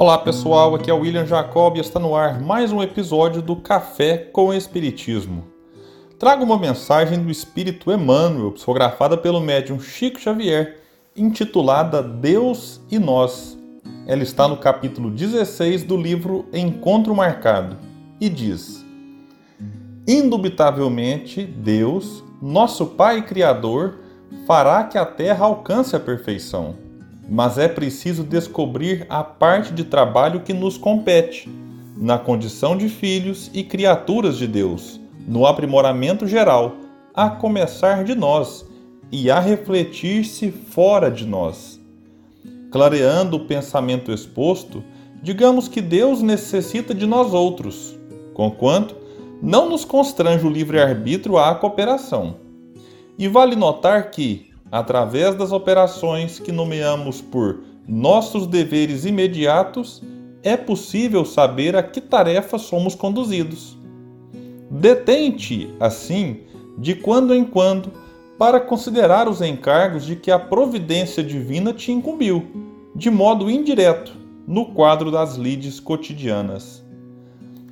[0.00, 3.56] Olá pessoal, aqui é o William Jacob e está no ar mais um episódio do
[3.56, 5.48] Café com Espiritismo.
[6.20, 10.78] Trago uma mensagem do Espírito Emmanuel, psicografada pelo médium Chico Xavier,
[11.16, 13.58] intitulada Deus e Nós.
[14.06, 17.76] Ela está no capítulo 16 do livro Encontro Marcado
[18.20, 18.86] e diz:
[20.06, 23.98] Indubitavelmente, Deus, nosso Pai Criador,
[24.46, 26.86] fará que a terra alcance a perfeição
[27.28, 31.48] mas é preciso descobrir a parte de trabalho que nos compete,
[31.96, 36.76] na condição de filhos e criaturas de Deus, no aprimoramento geral,
[37.12, 38.64] a começar de nós
[39.10, 41.78] e a refletir-se fora de nós.
[42.70, 44.82] Clareando o pensamento exposto,
[45.22, 47.98] digamos que Deus necessita de nós outros,
[48.32, 48.96] conquanto
[49.42, 52.36] não nos constrange o livre-arbítrio à cooperação.
[53.18, 60.02] E vale notar que, através das operações que nomeamos por nossos deveres imediatos,
[60.42, 63.76] é possível saber a que tarefa somos conduzidos.
[64.70, 66.40] Detente, assim,
[66.76, 67.90] de quando em quando,
[68.38, 72.46] para considerar os encargos de que a providência divina te incumbiu,
[72.94, 74.12] de modo indireto,
[74.46, 76.84] no quadro das lides cotidianas.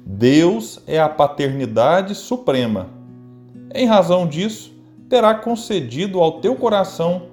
[0.04, 2.88] Deus é a paternidade suprema.
[3.74, 4.72] Em razão disso,
[5.08, 7.28] terá concedido ao teu coração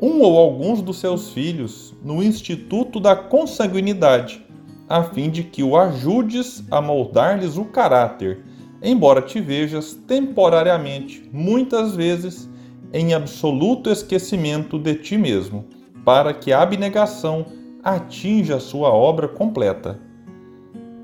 [0.00, 4.44] um ou alguns dos seus filhos no instituto da consanguinidade,
[4.88, 8.44] a fim de que o ajudes a moldar-lhes o caráter,
[8.82, 12.50] embora te vejas temporariamente, muitas vezes,
[12.92, 15.64] em absoluto esquecimento de ti mesmo,
[16.04, 17.46] para que a abnegação
[17.82, 19.98] atinja a sua obra completa.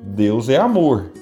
[0.02, 1.12] Deus é amor.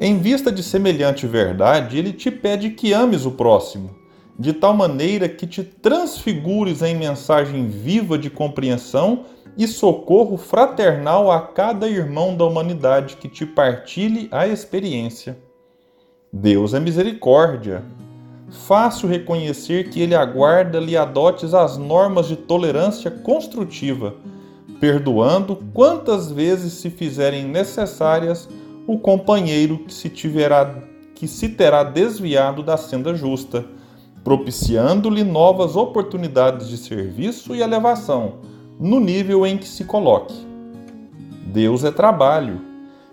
[0.00, 3.98] Em vista de semelhante verdade, ele te pede que ames o próximo
[4.38, 9.24] de tal maneira que te transfigures em mensagem viva de compreensão
[9.56, 15.36] e socorro fraternal a cada irmão da humanidade que te partilhe a experiência.
[16.32, 17.82] Deus é misericórdia.
[18.66, 24.14] Fácil reconhecer que Ele aguarda-lhe adotes as normas de tolerância construtiva,
[24.78, 28.48] perdoando quantas vezes se fizerem necessárias
[28.86, 30.82] o companheiro que se, tiverá,
[31.14, 33.64] que se terá desviado da senda justa
[34.28, 38.40] propiciando-lhe novas oportunidades de serviço e elevação,
[38.78, 40.34] no nível em que se coloque.
[41.46, 42.60] Deus é trabalho,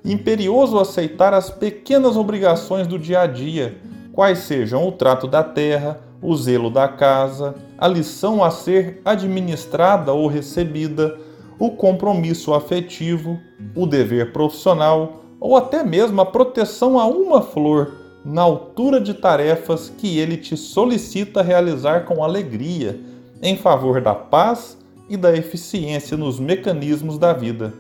[0.04, 3.78] imperioso aceitar as pequenas obrigações do dia a dia,
[4.12, 10.12] quais sejam o trato da terra, o zelo da casa, a lição a ser administrada
[10.12, 11.18] ou recebida,
[11.58, 13.40] o compromisso afetivo,
[13.74, 19.94] o dever profissional ou até mesmo a proteção a uma flor na altura de tarefas
[19.96, 23.00] que ele te solicita realizar com alegria,
[23.40, 24.76] em favor da paz
[25.08, 27.72] e da eficiência nos mecanismos da vida.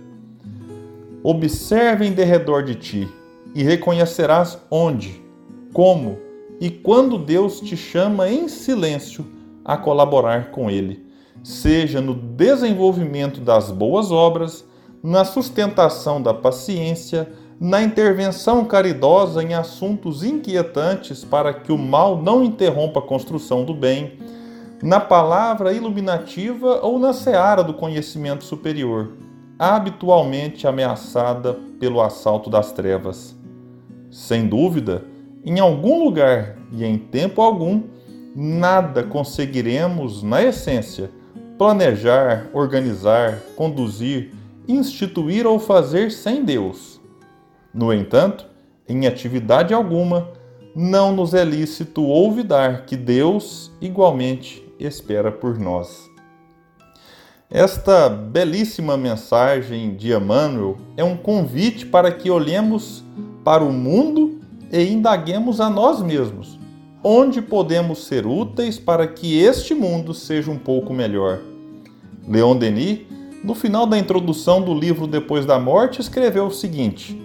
[1.23, 3.09] Observe em derredor de ti
[3.55, 5.19] e reconhecerás onde,
[5.73, 6.19] como
[6.61, 9.25] e quando Deus te chama em silêncio
[9.63, 11.03] a colaborar com Ele,
[11.43, 14.63] seja no desenvolvimento das boas obras,
[15.01, 17.27] na sustentação da paciência,
[17.59, 23.73] na intervenção caridosa em assuntos inquietantes para que o mal não interrompa a construção do
[23.73, 24.19] bem,
[24.83, 29.13] na palavra iluminativa ou na seara do conhecimento superior,
[29.57, 33.35] habitualmente ameaçada pelo assalto das trevas.
[34.11, 35.05] Sem dúvida,
[35.45, 37.83] em algum lugar e em tempo algum,
[38.35, 41.09] nada conseguiremos, na essência,
[41.57, 44.33] planejar, organizar, conduzir,
[44.67, 46.94] instituir ou fazer sem Deus
[47.75, 48.47] no entanto,
[48.87, 50.29] em atividade alguma,
[50.73, 56.09] não nos é lícito olvidar que Deus igualmente espera por nós.
[57.51, 63.03] Esta belíssima mensagem de Emmanuel é um convite para que olhemos
[63.43, 64.39] para o mundo
[64.71, 66.57] e indaguemos a nós mesmos,
[67.03, 71.39] onde podemos ser úteis para que este mundo seja um pouco melhor.
[72.27, 73.01] Leon Denis,
[73.43, 77.24] no final da introdução do livro Depois da Morte, escreveu o seguinte: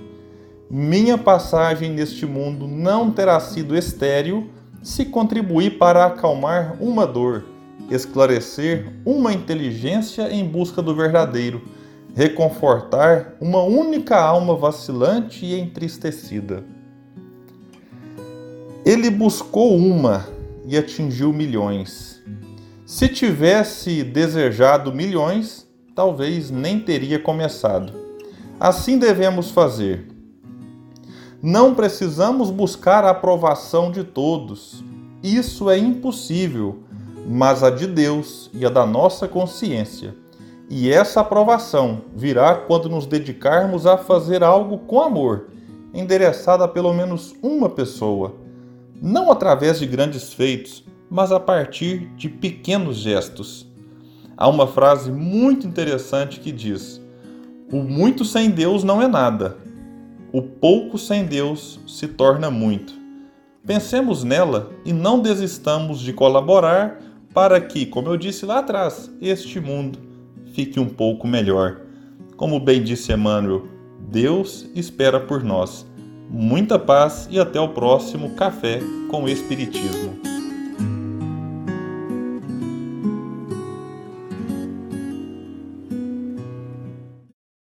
[0.70, 4.50] minha passagem neste mundo não terá sido estéril
[4.80, 7.44] se contribuir para acalmar uma dor,
[7.90, 11.60] esclarecer uma inteligência em busca do verdadeiro,
[12.14, 16.62] reconfortar uma única alma vacilante e entristecida.
[18.84, 20.28] Ele buscou uma
[20.64, 22.22] e atingiu milhões.
[22.86, 27.92] Se tivesse desejado milhões, talvez nem teria começado.
[28.58, 30.09] Assim devemos fazer
[31.42, 34.84] não precisamos buscar a aprovação de todos.
[35.22, 36.80] Isso é impossível,
[37.26, 40.14] mas a de Deus e a da nossa consciência.
[40.68, 45.48] E essa aprovação virá quando nos dedicarmos a fazer algo com amor,
[45.94, 48.34] endereçado a pelo menos uma pessoa,
[49.00, 53.66] não através de grandes feitos, mas a partir de pequenos gestos.
[54.36, 57.00] Há uma frase muito interessante que diz:
[57.72, 59.56] O muito sem Deus não é nada,
[60.32, 62.94] o pouco sem Deus se torna muito.
[63.66, 67.00] Pensemos nela e não desistamos de colaborar
[67.34, 69.98] para que, como eu disse lá atrás, este mundo
[70.52, 71.80] fique um pouco melhor.
[72.36, 73.66] Como bem disse Emmanuel,
[74.08, 75.86] Deus espera por nós.
[76.28, 78.80] Muita paz e até o próximo Café
[79.10, 80.29] com Espiritismo.